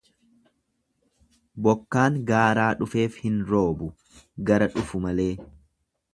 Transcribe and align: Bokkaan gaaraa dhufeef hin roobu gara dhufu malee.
Bokkaan 1.67 2.17
gaaraa 2.31 2.71
dhufeef 2.81 3.21
hin 3.27 3.37
roobu 3.53 3.93
gara 4.51 4.71
dhufu 4.79 5.05
malee. 5.07 5.31